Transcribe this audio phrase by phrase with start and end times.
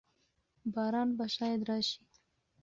[0.73, 2.01] باران به شاید راشي.